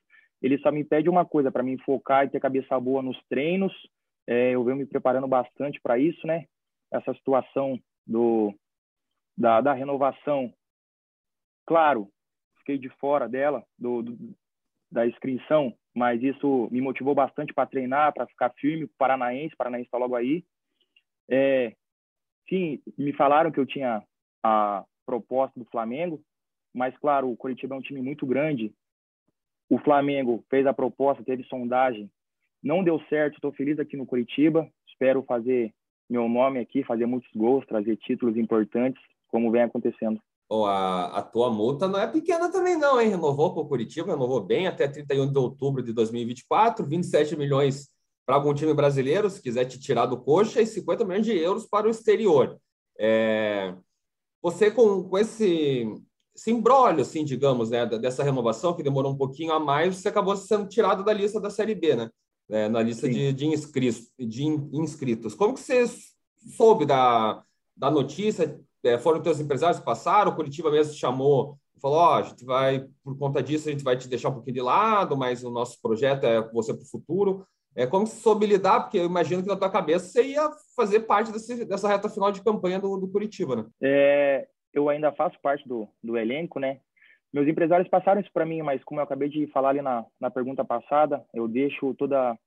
Ele 0.44 0.58
só 0.58 0.70
me 0.70 0.84
pede 0.84 1.08
uma 1.08 1.24
coisa 1.24 1.50
para 1.50 1.62
me 1.62 1.78
focar 1.82 2.24
e 2.24 2.28
ter 2.28 2.40
cabeça 2.40 2.78
boa 2.78 3.02
nos 3.02 3.18
treinos. 3.28 3.72
eu 4.26 4.62
venho 4.64 4.76
me 4.76 4.86
preparando 4.86 5.26
bastante 5.26 5.80
para 5.80 5.98
isso, 5.98 6.26
né? 6.26 6.44
essa 6.94 7.12
situação 7.14 7.78
do, 8.06 8.54
da, 9.36 9.60
da 9.60 9.72
renovação. 9.72 10.52
Claro, 11.66 12.08
fiquei 12.58 12.78
de 12.78 12.88
fora 12.88 13.28
dela, 13.28 13.64
do, 13.78 14.02
do 14.02 14.34
da 14.90 15.08
inscrição, 15.08 15.74
mas 15.92 16.22
isso 16.22 16.68
me 16.70 16.80
motivou 16.80 17.16
bastante 17.16 17.52
para 17.52 17.66
treinar, 17.66 18.12
para 18.12 18.28
ficar 18.28 18.50
firme. 18.50 18.88
Paranaense, 18.96 19.56
Paranaense 19.56 19.86
está 19.86 19.98
logo 19.98 20.14
aí. 20.14 20.44
É, 21.28 21.74
sim, 22.48 22.80
me 22.96 23.12
falaram 23.12 23.50
que 23.50 23.58
eu 23.58 23.66
tinha 23.66 24.04
a 24.40 24.84
proposta 25.04 25.58
do 25.58 25.66
Flamengo, 25.66 26.22
mas 26.72 26.96
claro, 26.98 27.28
o 27.28 27.36
Curitiba 27.36 27.74
é 27.74 27.78
um 27.78 27.82
time 27.82 28.00
muito 28.00 28.24
grande. 28.24 28.72
O 29.68 29.78
Flamengo 29.78 30.44
fez 30.50 30.66
a 30.66 30.72
proposta, 30.72 31.24
teve 31.24 31.44
sondagem, 31.44 32.10
não 32.62 32.82
deu 32.82 33.00
certo. 33.08 33.34
Estou 33.34 33.52
feliz 33.52 33.78
aqui 33.78 33.96
no 33.96 34.06
Curitiba. 34.06 34.68
Espero 34.88 35.22
fazer 35.22 35.72
meu 36.08 36.28
nome 36.28 36.58
aqui, 36.60 36.84
fazer 36.84 37.06
muitos 37.06 37.30
gols, 37.34 37.66
trazer 37.66 37.96
títulos 37.96 38.36
importantes, 38.36 39.02
como 39.28 39.50
vem 39.50 39.62
acontecendo. 39.62 40.20
Oh, 40.48 40.66
a, 40.66 41.18
a 41.18 41.22
tua 41.22 41.50
multa 41.50 41.88
não 41.88 41.98
é 41.98 42.06
pequena 42.06 42.50
também 42.50 42.76
não, 42.76 43.00
hein? 43.00 43.08
Renovou 43.08 43.54
com 43.54 43.60
o 43.60 43.68
Curitiba, 43.68 44.12
renovou 44.12 44.42
bem 44.42 44.66
até 44.66 44.86
31 44.86 45.32
de 45.32 45.38
outubro 45.38 45.82
de 45.82 45.92
2024, 45.92 46.86
27 46.86 47.36
milhões 47.36 47.88
para 48.26 48.36
algum 48.36 48.54
time 48.54 48.72
brasileiro, 48.72 49.28
se 49.28 49.42
quiser 49.42 49.64
te 49.64 49.78
tirar 49.78 50.06
do 50.06 50.20
coxa, 50.20 50.60
e 50.60 50.66
50 50.66 51.04
milhões 51.04 51.26
de 51.26 51.36
euros 51.36 51.66
para 51.66 51.86
o 51.86 51.90
exterior. 51.90 52.58
É... 52.98 53.74
Você 54.42 54.70
com, 54.70 55.02
com 55.08 55.18
esse, 55.18 55.86
esse 56.34 56.50
embrólio, 56.50 57.02
assim, 57.02 57.24
digamos, 57.24 57.70
né, 57.70 57.86
dessa 57.86 58.24
renovação, 58.24 58.74
que 58.74 58.82
demorou 58.82 59.12
um 59.12 59.16
pouquinho 59.16 59.52
a 59.52 59.60
mais, 59.60 59.96
você 59.96 60.08
acabou 60.08 60.36
sendo 60.36 60.68
tirado 60.68 61.04
da 61.04 61.12
lista 61.12 61.40
da 61.40 61.50
Série 61.50 61.74
B, 61.74 61.94
né? 61.94 62.10
é, 62.48 62.68
na 62.68 62.82
lista 62.82 63.08
de, 63.08 63.32
de, 63.32 63.46
inscritos, 63.46 64.10
de 64.18 64.44
inscritos. 64.44 65.34
Como 65.34 65.54
que 65.54 65.60
você 65.60 65.84
soube 66.56 66.84
da, 66.84 67.42
da 67.76 67.90
notícia? 67.90 68.60
É, 68.82 68.98
foram 68.98 69.22
teus 69.22 69.40
empresários 69.40 69.78
que 69.78 69.84
passaram? 69.84 70.32
O 70.32 70.36
Curitiba 70.36 70.70
mesmo 70.70 70.92
te 70.92 70.98
chamou 70.98 71.58
falou, 71.80 71.98
ó, 71.98 72.12
oh, 72.12 72.14
a 72.14 72.22
gente 72.22 72.46
vai, 72.46 72.86
por 73.02 73.14
conta 73.18 73.42
disso, 73.42 73.68
a 73.68 73.70
gente 73.70 73.84
vai 73.84 73.94
te 73.94 74.08
deixar 74.08 74.30
um 74.30 74.32
pouquinho 74.32 74.54
de 74.54 74.62
lado, 74.62 75.14
mas 75.18 75.44
o 75.44 75.50
nosso 75.50 75.78
projeto 75.82 76.24
é 76.24 76.40
você 76.50 76.72
para 76.72 76.82
o 76.82 76.88
futuro. 76.88 77.46
É, 77.76 77.86
como 77.86 78.06
você 78.06 78.16
soube 78.22 78.46
lidar? 78.46 78.80
Porque 78.80 78.96
eu 78.96 79.04
imagino 79.04 79.42
que 79.42 79.48
na 79.48 79.56
tua 79.56 79.68
cabeça 79.68 80.06
você 80.06 80.28
ia 80.28 80.50
fazer 80.74 81.00
parte 81.00 81.30
desse, 81.30 81.62
dessa 81.66 81.86
reta 81.86 82.08
final 82.08 82.32
de 82.32 82.42
campanha 82.42 82.80
do, 82.80 82.96
do 82.96 83.08
Curitiba, 83.08 83.56
né? 83.56 83.66
É, 83.82 84.48
eu 84.74 84.88
ainda 84.88 85.12
faço 85.12 85.38
parte 85.40 85.66
do, 85.66 85.88
do 86.02 86.18
elenco, 86.18 86.58
né? 86.58 86.80
Meus 87.32 87.48
empresários 87.48 87.88
passaram 87.88 88.20
isso 88.20 88.30
para 88.32 88.46
mim, 88.46 88.62
mas 88.62 88.82
como 88.84 89.00
eu 89.00 89.04
acabei 89.04 89.28
de 89.28 89.46
falar 89.48 89.70
ali 89.70 89.82
na, 89.82 90.04
na 90.20 90.30
pergunta 90.30 90.64
passada, 90.64 91.24
eu 91.32 91.48
deixo 91.48 91.94
toda 91.94 92.38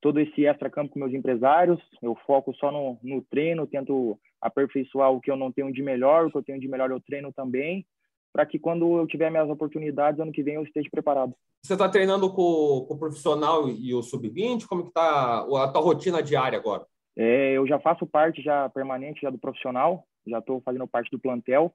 todo 0.00 0.18
esse 0.18 0.46
extra-campo 0.46 0.94
com 0.94 0.98
meus 0.98 1.12
empresários, 1.12 1.78
eu 2.00 2.16
foco 2.26 2.54
só 2.54 2.72
no, 2.72 2.98
no 3.02 3.20
treino, 3.20 3.66
tento 3.66 4.18
aperfeiçoar 4.40 5.12
o 5.12 5.20
que 5.20 5.30
eu 5.30 5.36
não 5.36 5.52
tenho 5.52 5.70
de 5.70 5.82
melhor, 5.82 6.26
o 6.26 6.30
que 6.30 6.38
eu 6.38 6.42
tenho 6.42 6.58
de 6.58 6.66
melhor 6.66 6.90
eu 6.90 7.00
treino 7.00 7.30
também. 7.32 7.86
para 8.32 8.46
que 8.46 8.58
quando 8.58 8.96
eu 8.96 9.06
tiver 9.06 9.30
minhas 9.30 9.50
oportunidades, 9.50 10.18
ano 10.18 10.32
que 10.32 10.42
vem 10.42 10.54
eu 10.54 10.62
esteja 10.62 10.88
preparado. 10.90 11.34
Você 11.62 11.74
está 11.74 11.86
treinando 11.86 12.30
com, 12.30 12.86
com, 12.88 12.94
o 12.94 12.98
profissional 12.98 13.68
e 13.68 13.92
o 13.92 14.02
sub-20? 14.02 14.66
Como 14.66 14.84
que 14.84 14.88
está 14.88 15.40
a 15.40 15.68
tua 15.68 15.82
rotina 15.82 16.22
diária 16.22 16.58
agora? 16.58 16.86
É, 17.14 17.52
eu 17.52 17.66
já 17.66 17.78
faço 17.78 18.06
parte 18.06 18.40
já 18.40 18.70
permanente 18.70 19.20
já 19.20 19.28
do 19.28 19.38
profissional, 19.38 20.06
já 20.26 20.38
estou 20.38 20.60
fazendo 20.62 20.86
parte 20.86 21.10
do 21.10 21.18
plantel. 21.18 21.74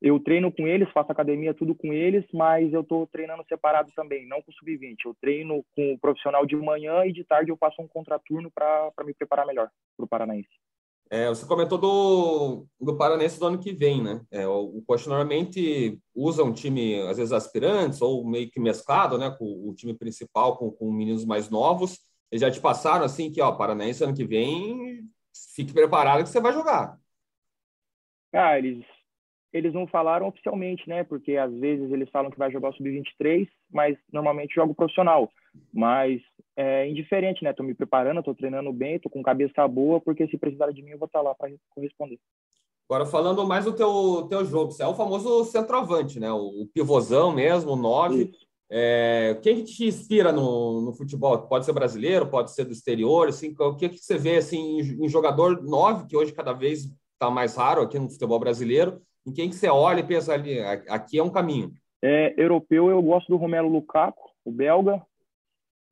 Eu 0.00 0.20
treino 0.20 0.52
com 0.52 0.66
eles, 0.66 0.90
faço 0.92 1.10
academia 1.10 1.54
tudo 1.54 1.74
com 1.74 1.92
eles, 1.92 2.24
mas 2.32 2.72
eu 2.72 2.82
estou 2.82 3.06
treinando 3.06 3.44
separado 3.48 3.90
também, 3.96 4.28
não 4.28 4.42
com 4.42 4.50
o 4.50 4.54
sub-20. 4.54 4.96
Eu 5.06 5.16
treino 5.20 5.64
com 5.74 5.94
o 5.94 5.98
profissional 5.98 6.44
de 6.44 6.54
manhã 6.54 7.06
e 7.06 7.12
de 7.12 7.24
tarde 7.24 7.50
eu 7.50 7.56
faço 7.56 7.80
um 7.80 7.88
contraturno 7.88 8.50
para 8.50 8.92
me 9.04 9.14
preparar 9.14 9.46
melhor 9.46 9.70
para 9.96 10.04
o 10.04 10.08
Paranaense. 10.08 10.50
É, 11.08 11.28
você 11.28 11.46
comentou 11.46 11.78
do, 11.78 12.66
do 12.80 12.96
Paranense 12.96 13.38
do 13.38 13.46
ano 13.46 13.58
que 13.58 13.72
vem, 13.72 14.02
né? 14.02 14.20
É, 14.30 14.46
o, 14.46 14.78
o 14.78 14.82
Coxa 14.82 15.08
normalmente 15.08 16.00
usa 16.14 16.42
um 16.42 16.52
time, 16.52 17.00
às 17.02 17.16
vezes, 17.16 17.32
aspirantes 17.32 18.02
ou 18.02 18.26
meio 18.28 18.50
que 18.50 18.58
mesclado, 18.58 19.16
né? 19.16 19.30
Com 19.30 19.68
o 19.68 19.74
time 19.74 19.94
principal, 19.94 20.56
com, 20.56 20.70
com 20.70 20.92
meninos 20.92 21.24
mais 21.24 21.48
novos. 21.48 22.00
Eles 22.30 22.40
já 22.40 22.50
te 22.50 22.60
passaram 22.60 23.04
assim 23.04 23.30
que, 23.30 23.40
ó, 23.40 23.52
Paranense 23.52 24.02
ano 24.02 24.14
que 24.14 24.26
vem, 24.26 25.08
fique 25.54 25.72
preparado 25.72 26.24
que 26.24 26.28
você 26.28 26.40
vai 26.40 26.52
jogar. 26.52 26.98
Ah, 28.36 28.58
eles, 28.58 28.84
eles 29.52 29.72
não 29.72 29.86
falaram 29.86 30.28
oficialmente, 30.28 30.86
né? 30.88 31.02
Porque 31.02 31.36
às 31.36 31.52
vezes 31.54 31.90
eles 31.90 32.10
falam 32.10 32.30
que 32.30 32.38
vai 32.38 32.50
jogar 32.50 32.68
o 32.68 32.72
Sub-23, 32.74 33.48
mas 33.72 33.96
normalmente 34.12 34.54
jogo 34.54 34.74
profissional. 34.74 35.30
Mas 35.72 36.20
é 36.54 36.86
indiferente, 36.86 37.42
né? 37.42 37.54
Tô 37.54 37.62
me 37.62 37.74
preparando, 37.74 38.22
tô 38.22 38.34
treinando 38.34 38.70
bem, 38.72 38.98
tô 38.98 39.08
com 39.08 39.22
cabeça 39.22 39.66
boa, 39.66 40.00
porque 40.00 40.28
se 40.28 40.36
precisar 40.36 40.70
de 40.70 40.82
mim 40.82 40.90
eu 40.90 40.98
vou 40.98 41.06
estar 41.06 41.20
tá 41.20 41.22
lá 41.22 41.34
para 41.34 41.50
corresponder. 41.70 42.18
Agora, 42.88 43.06
falando 43.06 43.46
mais 43.46 43.64
do 43.64 43.72
teu, 43.72 44.26
teu 44.28 44.44
jogo, 44.44 44.70
você 44.70 44.82
é 44.82 44.86
o 44.86 44.94
famoso 44.94 45.44
centroavante, 45.46 46.20
né? 46.20 46.30
O, 46.30 46.68
pivôzão 46.72 47.32
mesmo, 47.32 47.72
o 47.72 47.76
nove. 47.76 48.30
É, 48.70 49.38
quem 49.42 49.56
que 49.56 49.64
te 49.64 49.86
inspira 49.86 50.30
no, 50.30 50.82
no, 50.82 50.92
futebol? 50.92 51.38
Pode 51.48 51.64
ser 51.64 51.72
brasileiro, 51.72 52.28
pode 52.28 52.52
ser 52.52 52.64
do 52.64 52.72
exterior, 52.72 53.28
assim, 53.28 53.54
o 53.58 53.74
que, 53.74 53.88
que 53.88 53.98
você 53.98 54.18
vê 54.18 54.36
assim, 54.36 54.80
em, 54.80 55.08
jogador 55.08 55.62
nove, 55.62 56.06
que 56.06 56.16
hoje 56.16 56.32
cada 56.32 56.52
vez 56.52 56.88
está 57.16 57.30
mais 57.30 57.56
raro 57.56 57.82
aqui 57.82 57.98
no 57.98 58.10
futebol 58.10 58.38
brasileiro, 58.38 59.00
em 59.26 59.32
quem 59.32 59.48
que 59.48 59.56
você 59.56 59.68
olha 59.68 60.00
e 60.00 60.06
pensa 60.06 60.32
ali, 60.32 60.60
aqui 60.60 61.18
é 61.18 61.22
um 61.22 61.30
caminho? 61.30 61.72
É, 62.02 62.34
europeu, 62.36 62.90
eu 62.90 63.02
gosto 63.02 63.28
do 63.28 63.36
Romelo 63.36 63.68
Lukaku, 63.68 64.30
o 64.44 64.52
belga, 64.52 65.02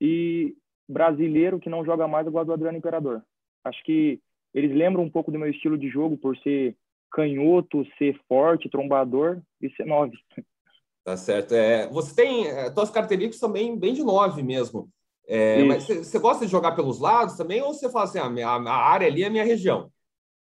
e 0.01 0.55
brasileiro 0.89 1.59
que 1.59 1.71
não 1.71 1.85
joga 1.85 2.07
mais, 2.07 2.27
eu 2.27 2.33
gosto 2.33 2.47
do 2.47 2.53
Adriano 2.53 2.79
Imperador. 2.79 3.23
Acho 3.65 3.83
que 3.85 4.21
eles 4.53 4.71
lembram 4.71 5.03
um 5.03 5.11
pouco 5.11 5.33
do 5.33 5.39
meu 5.39 5.51
estilo 5.51 5.77
de 5.77 5.89
jogo 5.89 6.17
por 6.17 6.37
ser 6.39 6.77
canhoto, 7.11 7.85
ser 7.99 8.21
forte, 8.29 8.69
trombador 8.69 9.41
e 9.61 9.71
ser 9.71 9.87
nove. 9.87 10.17
Tá 11.05 11.17
certo. 11.17 11.55
É, 11.55 11.89
você 11.89 12.15
tem. 12.15 12.47
É, 12.47 12.71
tuas 12.71 12.91
características 12.91 13.41
também 13.41 13.79
bem 13.79 13.93
de 13.93 14.03
nove 14.03 14.43
mesmo. 14.43 14.89
É, 15.27 15.65
mas 15.65 15.87
você 15.87 16.19
gosta 16.19 16.45
de 16.45 16.51
jogar 16.51 16.73
pelos 16.73 17.01
lados 17.01 17.37
também, 17.37 17.63
ou 17.63 17.73
você 17.73 17.91
fala 17.91 18.05
assim, 18.05 18.19
a, 18.19 18.29
minha, 18.29 18.47
a 18.47 18.77
área 18.77 19.07
ali 19.07 19.23
é 19.23 19.27
a 19.27 19.31
minha 19.31 19.45
região? 19.45 19.91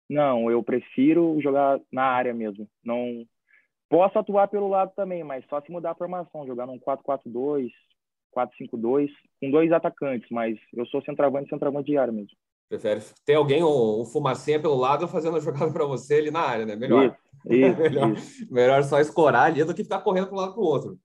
Não, 0.09 0.50
eu 0.50 0.62
prefiro 0.62 1.38
jogar 1.41 1.81
na 1.93 2.05
área 2.05 2.33
mesmo. 2.33 2.69
Não 2.83 3.27
posso 3.88 4.19
atuar 4.19 4.49
pelo 4.49 4.69
lado 4.69 4.93
também, 4.95 5.23
mas 5.23 5.45
só 5.49 5.61
se 5.61 5.71
mudar 5.71 5.93
a 5.93 5.95
formação, 5.95 6.47
jogar 6.47 6.67
num 6.67 6.79
4-4-2, 6.79 7.71
4-5-2, 8.35 9.09
com 9.41 9.50
dois 9.50 9.73
atacantes, 9.73 10.29
mas 10.31 10.59
eu 10.75 10.87
sou 10.87 11.03
centroavante 11.03 11.47
e 11.47 11.50
centroavante 11.50 11.91
de 11.91 11.99
área 11.99 12.12
mesmo. 12.12 12.37
Prefere 12.69 13.00
ter 13.25 13.35
alguém, 13.35 13.62
o, 13.62 14.03
o 14.03 14.05
fumacinha 14.05 14.61
pelo 14.61 14.77
lado, 14.77 15.09
fazendo 15.09 15.37
a 15.37 15.41
jogada 15.41 15.73
para 15.73 15.87
você 15.87 16.17
ali 16.17 16.31
na 16.31 16.41
área, 16.41 16.67
né? 16.67 16.77
Melhor. 16.77 17.17
Isso, 17.47 17.55
isso, 17.55 17.81
melhor, 17.81 18.12
isso. 18.12 18.53
melhor 18.53 18.85
só 18.85 19.00
escorar 19.00 19.45
ali 19.45 19.65
do 19.65 19.75
que 19.75 19.83
ficar 19.83 20.00
correndo 20.00 20.27
para 20.27 20.37
um 20.37 20.41
lado 20.41 20.53
para 20.53 20.62
o 20.62 20.67
outro. 20.67 20.99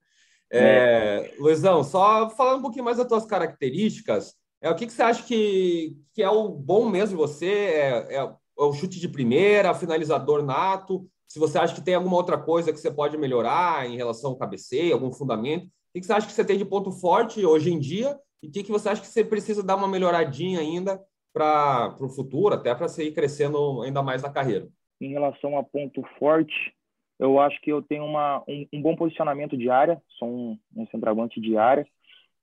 É, 0.52 1.32
é. 1.32 1.36
Luizão, 1.40 1.84
só 1.84 2.30
falando 2.30 2.60
um 2.60 2.62
pouquinho 2.64 2.84
mais 2.86 2.98
das 2.98 3.08
tuas 3.08 3.26
características, 3.26 4.36
é, 4.62 4.70
o 4.70 4.76
que, 4.76 4.86
que 4.86 4.94
você 4.94 5.02
acha 5.02 5.24
que, 5.24 5.98
que 6.14 6.22
é 6.22 6.30
o 6.30 6.50
bom 6.50 6.90
mesmo 6.90 7.10
de 7.10 7.16
você? 7.16 7.48
É, 7.48 8.18
é, 8.18 8.34
o 8.56 8.74
chute 8.74 9.00
de 9.00 9.08
primeira, 9.08 9.74
finalizador 9.74 10.44
nato? 10.44 11.08
Se 11.28 11.40
você 11.40 11.58
acha 11.58 11.74
que 11.74 11.82
tem 11.82 11.96
alguma 11.96 12.16
outra 12.16 12.38
coisa 12.38 12.72
que 12.72 12.80
você 12.80 12.92
pode 12.92 13.18
melhorar 13.18 13.90
em 13.90 13.96
relação 13.96 14.32
ao 14.32 14.38
cabeceio, 14.38 14.94
algum 14.94 15.12
fundamento? 15.12 15.66
O 15.66 16.00
que 16.00 16.04
você 16.04 16.14
acha 16.14 16.28
que 16.28 16.34
você 16.34 16.46
tem 16.46 16.58
de 16.58 16.66
ponto 16.66 16.92
forte 16.92 17.46
hoje 17.46 17.72
em 17.72 17.80
dia? 17.80 18.18
E 18.42 18.48
o 18.48 18.52
que 18.52 18.72
você 18.72 18.90
acha 18.90 19.02
que 19.02 19.08
você 19.08 19.24
precisa 19.24 19.64
dar 19.64 19.76
uma 19.76 19.88
melhoradinha 19.88 20.60
ainda 20.60 21.02
para 21.34 21.96
o 22.00 22.10
futuro, 22.10 22.54
até 22.54 22.76
para 22.76 22.88
você 22.88 23.06
ir 23.06 23.14
crescendo 23.14 23.82
ainda 23.82 24.04
mais 24.04 24.22
na 24.22 24.30
carreira? 24.30 24.68
Em 25.02 25.10
relação 25.10 25.58
a 25.58 25.64
ponto 25.64 26.04
forte, 26.20 26.74
eu 27.20 27.40
acho 27.40 27.60
que 27.62 27.72
eu 27.72 27.82
tenho 27.82 28.04
uma, 28.06 28.44
um, 28.48 28.68
um 28.74 28.82
bom 28.82 28.96
posicionamento 28.96 29.58
de 29.58 29.70
área, 29.70 30.02
sou 30.20 30.28
um, 30.28 30.60
um 30.76 30.86
centroavante 30.88 31.40
de 31.40 31.58
área. 31.58 31.88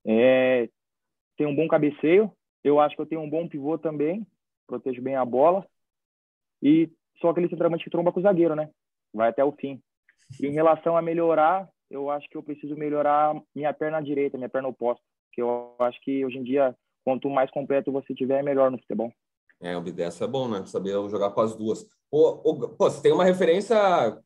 É, 0.05 0.69
tenho 1.37 1.50
um 1.50 1.57
bom 1.57 1.69
cabeceio, 1.69 2.33
eu 2.64 2.81
acho 2.81 2.97
que 2.97 3.02
eu 3.02 3.07
tenho 3.07 3.21
um 3.21 3.31
bom 3.31 3.47
pivô 3.49 3.79
também, 3.79 4.26
protejo 4.67 5.02
bem 5.02 5.17
a 5.17 5.25
bola. 5.25 5.67
E 6.62 6.90
sou 7.21 7.31
aquele 7.31 7.49
centroavante 7.49 7.85
que 7.85 7.90
tromba 7.90 8.12
com 8.12 8.21
o 8.21 8.23
zagueiro, 8.23 8.55
né? 8.55 8.71
Vai 9.12 9.29
até 9.29 9.45
o 9.45 9.52
fim. 9.52 9.81
E 10.40 10.47
em 10.47 10.52
relação 10.52 10.97
a 10.97 11.02
melhorar, 11.02 11.69
eu 11.90 12.11
acho 12.11 12.29
que 12.29 12.37
eu 12.37 12.43
preciso 12.43 12.76
melhorar 12.76 13.35
minha 13.55 13.73
perna 13.73 14.00
direita, 14.00 14.38
minha 14.38 14.49
perna 14.49 14.69
oposta, 14.69 15.02
que 15.33 15.43
eu 15.43 15.75
acho 15.79 16.00
que 16.02 16.25
hoje 16.25 16.38
em 16.38 16.45
dia, 16.45 16.75
quanto 17.05 17.29
mais 17.29 17.50
completo 17.50 17.93
você 17.93 18.14
tiver, 18.14 18.40
é 18.40 18.43
melhor 18.43 18.71
no 18.71 18.79
futebol. 18.79 19.12
É, 19.62 19.76
o 19.76 19.81
Bidessa 19.81 20.25
é 20.25 20.29
bom, 20.29 20.49
né? 20.49 20.64
Saber 20.64 20.93
jogar 21.11 21.31
com 21.31 21.40
as 21.43 21.55
duas. 21.55 21.85
Pô, 22.11 22.38
pô, 22.38 22.90
você 22.90 23.02
tem 23.02 23.12
uma 23.12 23.25
referência 23.25 23.76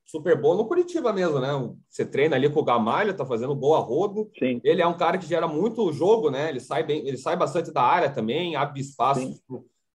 super 0.06 0.40
boa 0.40 0.56
no 0.56 0.66
Curitiba 0.66 1.12
mesmo, 1.12 1.40
né? 1.40 1.48
Você 1.88 2.06
treina 2.06 2.36
ali 2.36 2.48
com 2.48 2.60
o 2.60 2.64
Gamalho, 2.64 3.16
tá 3.16 3.26
fazendo 3.26 3.54
boa 3.54 3.80
rodo. 3.80 4.30
Sim. 4.38 4.60
Ele 4.62 4.80
é 4.80 4.86
um 4.86 4.96
cara 4.96 5.18
que 5.18 5.26
gera 5.26 5.48
muito 5.48 5.92
jogo, 5.92 6.30
né? 6.30 6.48
Ele 6.48 6.60
sai 6.60 6.84
bem, 6.84 7.06
ele 7.06 7.18
sai 7.18 7.36
bastante 7.36 7.72
da 7.72 7.82
área 7.82 8.08
também, 8.08 8.54
abre 8.54 8.80
espaço 8.80 9.28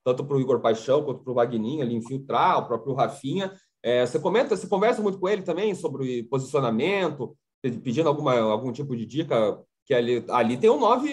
tanto 0.04 0.24
para 0.24 0.36
o 0.36 0.40
Igor 0.40 0.60
Paixão 0.60 1.04
quanto 1.04 1.22
para 1.22 1.30
o 1.30 1.34
Vagninho 1.34 1.82
ali 1.82 1.94
infiltrar, 1.94 2.58
o 2.58 2.66
próprio 2.66 2.94
Rafinha. 2.94 3.52
É, 3.82 4.04
você 4.04 4.18
comenta, 4.18 4.56
você 4.56 4.68
conversa 4.68 5.02
muito 5.02 5.18
com 5.18 5.28
ele 5.28 5.42
também 5.42 5.74
sobre 5.74 6.22
posicionamento, 6.24 7.36
pedindo 7.62 8.08
alguma, 8.08 8.38
algum 8.38 8.72
tipo 8.72 8.96
de 8.96 9.06
dica, 9.06 9.58
que 9.84 9.94
ali, 9.94 10.24
ali 10.30 10.56
tem 10.56 10.70
um 10.70 10.78
9 10.78 11.12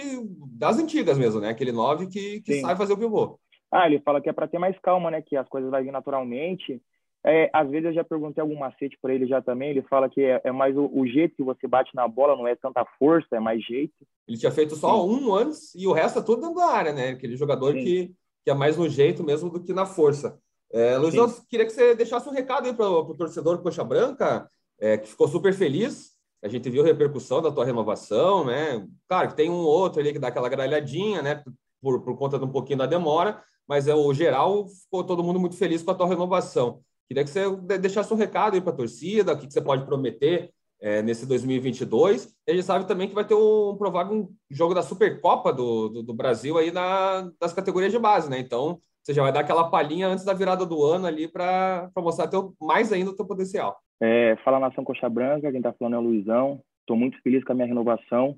das 0.51 0.77
antigas 0.77 1.17
mesmo, 1.17 1.39
né? 1.39 1.49
Aquele 1.49 1.71
9 1.71 2.07
que, 2.07 2.41
que 2.41 2.61
sai 2.61 2.75
fazer 2.75 2.93
o 2.93 2.97
pivô. 2.97 3.39
Ah, 3.71 3.87
ele 3.87 3.99
fala 3.99 4.21
que 4.21 4.29
é 4.29 4.33
para 4.33 4.47
ter 4.47 4.59
mais 4.59 4.77
calma, 4.79 5.11
né? 5.11 5.21
Que 5.21 5.35
as 5.35 5.47
coisas 5.47 5.69
vão 5.69 5.83
vir 5.83 5.91
naturalmente. 5.91 6.81
É, 7.27 7.49
às 7.51 7.67
vezes 7.69 7.87
eu 7.87 7.93
já 7.93 8.03
perguntei 8.03 8.39
algum 8.39 8.55
macete 8.55 8.97
para 9.01 9.13
ele 9.13 9.25
já 9.25 9.41
também. 9.41 9.71
Ele 9.71 9.81
fala 9.81 10.07
que 10.07 10.21
é, 10.21 10.39
é 10.43 10.51
mais 10.51 10.77
o, 10.77 10.89
o, 10.93 11.07
jeito 11.07 11.35
que 11.35 11.43
você 11.43 11.67
bate 11.67 11.89
na 11.95 12.07
bola, 12.07 12.35
não 12.35 12.47
é 12.47 12.55
tanta 12.55 12.85
força, 12.99 13.35
é 13.35 13.39
mais 13.39 13.63
jeito. 13.65 13.93
Ele 14.27 14.37
tinha 14.37 14.51
feito 14.51 14.75
só 14.75 14.93
Sim. 14.93 15.09
um 15.09 15.33
antes 15.33 15.73
e 15.73 15.87
o 15.87 15.91
resto 15.91 16.19
é 16.19 16.21
tudo 16.21 16.41
dentro 16.41 16.55
da 16.55 16.67
área, 16.67 16.93
né? 16.93 17.09
Aquele 17.09 17.35
jogador 17.35 17.73
que, 17.73 18.13
que 18.45 18.51
é 18.51 18.53
mais 18.53 18.77
no 18.77 18.87
jeito 18.87 19.25
mesmo 19.25 19.49
do 19.49 19.59
que 19.59 19.73
na 19.73 19.85
força. 19.85 20.39
É, 20.71 20.97
Luiz, 20.97 21.13
eu 21.13 21.29
queria 21.49 21.65
que 21.65 21.73
você 21.73 21.93
deixasse 21.95 22.29
um 22.29 22.31
recado 22.31 22.67
aí 22.67 22.73
para 22.73 22.87
o 22.87 23.15
torcedor 23.15 23.61
Coxa 23.61 23.83
Branca, 23.83 24.49
é, 24.79 24.97
que 24.97 25.09
ficou 25.09 25.27
super 25.27 25.53
feliz 25.53 26.15
a 26.45 26.47
gente 26.47 26.69
viu 26.69 26.83
a 26.83 26.85
repercussão 26.85 27.41
da 27.41 27.51
tua 27.51 27.65
renovação, 27.65 28.45
né? 28.45 28.87
Claro 29.07 29.29
que 29.29 29.35
tem 29.35 29.49
um 29.49 29.63
outro 29.63 29.99
ali 29.99 30.13
que 30.13 30.19
dá 30.19 30.27
aquela 30.27 30.47
gralhadinha, 30.47 31.19
né? 31.19 31.43
Por, 31.81 32.01
por 32.03 32.15
conta 32.15 32.37
de 32.37 32.45
um 32.45 32.51
pouquinho 32.51 32.77
da 32.77 32.85
demora, 32.85 33.43
mas 33.67 33.87
é 33.87 33.95
o 33.95 34.13
geral 34.13 34.67
ficou 34.67 35.03
todo 35.03 35.23
mundo 35.23 35.39
muito 35.39 35.55
feliz 35.55 35.81
com 35.81 35.89
a 35.89 35.95
tua 35.95 36.07
renovação. 36.07 36.81
Queria 37.07 37.23
que 37.23 37.31
você 37.31 37.49
deixasse 37.79 38.13
um 38.13 38.17
recado 38.17 38.53
aí 38.53 38.61
para 38.61 38.73
a 38.73 38.75
torcida, 38.75 39.33
o 39.33 39.37
que, 39.39 39.47
que 39.47 39.53
você 39.53 39.61
pode 39.61 39.85
prometer 39.85 40.51
é, 40.81 41.01
nesse 41.01 41.27
2022. 41.27 42.35
E 42.47 42.51
a 42.51 42.55
gente 42.55 42.65
sabe 42.65 42.87
também 42.87 43.07
que 43.07 43.15
vai 43.15 43.25
ter 43.25 43.35
um 43.35 43.75
provável 43.77 44.29
jogo 44.49 44.73
da 44.73 44.81
Supercopa 44.81 45.51
do, 45.51 45.89
do, 45.89 46.03
do, 46.03 46.13
Brasil 46.13 46.57
aí 46.57 46.71
na, 46.71 47.31
das 47.39 47.53
categorias 47.53 47.91
de 47.91 47.99
base, 47.99 48.29
né? 48.29 48.39
Então, 48.39 48.79
você 49.03 49.13
já 49.13 49.21
vai 49.21 49.31
dar 49.31 49.41
aquela 49.41 49.69
palhinha 49.69 50.07
antes 50.07 50.25
da 50.25 50.33
virada 50.33 50.65
do 50.65 50.83
ano 50.83 51.05
ali 51.05 51.27
para 51.27 51.91
mostrar 51.97 52.27
teu, 52.27 52.53
mais 52.59 52.91
ainda 52.91 53.11
o 53.11 53.15
teu 53.15 53.25
potencial. 53.25 53.77
É, 54.01 54.35
fala 54.43 54.59
Nação 54.59 54.83
Coxa 54.83 55.09
Branca, 55.09 55.51
quem 55.51 55.59
está 55.59 55.71
falando 55.73 55.95
é 55.95 55.99
o 55.99 56.01
Luizão. 56.01 56.61
Estou 56.81 56.97
muito 56.97 57.19
feliz 57.21 57.43
com 57.43 57.51
a 57.51 57.55
minha 57.55 57.67
renovação. 57.67 58.37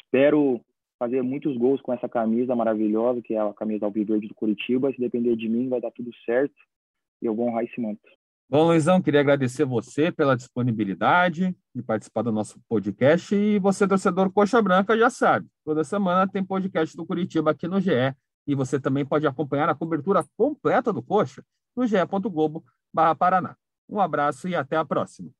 Espero 0.00 0.60
fazer 0.98 1.22
muitos 1.22 1.56
gols 1.56 1.80
com 1.80 1.92
essa 1.92 2.08
camisa 2.08 2.56
maravilhosa, 2.56 3.22
que 3.22 3.34
é 3.34 3.40
a 3.40 3.52
camisa 3.54 3.84
alviverde 3.84 4.26
do 4.26 4.34
Curitiba. 4.34 4.92
Se 4.92 4.98
depender 4.98 5.36
de 5.36 5.48
mim, 5.48 5.68
vai 5.68 5.80
dar 5.80 5.92
tudo 5.92 6.10
certo 6.24 6.54
e 7.22 7.26
eu 7.26 7.34
vou 7.34 7.48
honrar 7.48 7.64
esse 7.64 7.80
manto. 7.80 8.00
Bom, 8.50 8.64
Luizão, 8.64 9.02
queria 9.02 9.20
agradecer 9.20 9.66
você 9.66 10.10
pela 10.10 10.34
disponibilidade 10.34 11.54
de 11.74 11.82
participar 11.82 12.22
do 12.22 12.32
nosso 12.32 12.58
podcast. 12.66 13.34
E 13.34 13.58
você, 13.58 13.86
torcedor 13.86 14.30
Coxa 14.32 14.62
Branca, 14.62 14.96
já 14.96 15.10
sabe, 15.10 15.46
toda 15.62 15.84
semana 15.84 16.26
tem 16.26 16.42
podcast 16.42 16.96
do 16.96 17.04
Curitiba 17.04 17.50
aqui 17.50 17.68
no 17.68 17.78
GE. 17.78 18.14
E 18.46 18.54
você 18.54 18.80
também 18.80 19.04
pode 19.04 19.26
acompanhar 19.26 19.68
a 19.68 19.74
cobertura 19.74 20.24
completa 20.34 20.90
do 20.94 21.02
Coxa 21.02 21.44
no 21.76 21.86
ge.globo.paraná. 21.86 23.54
Um 23.86 24.00
abraço 24.00 24.48
e 24.48 24.56
até 24.56 24.78
a 24.78 24.84
próxima. 24.84 25.30